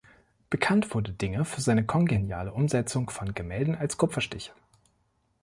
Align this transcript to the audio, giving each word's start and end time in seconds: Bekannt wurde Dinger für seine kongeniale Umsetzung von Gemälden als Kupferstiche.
Bekannt 0.49 0.95
wurde 0.95 1.11
Dinger 1.11 1.45
für 1.45 1.61
seine 1.61 1.85
kongeniale 1.85 2.51
Umsetzung 2.51 3.11
von 3.11 3.35
Gemälden 3.35 3.75
als 3.75 3.97
Kupferstiche. 3.99 4.51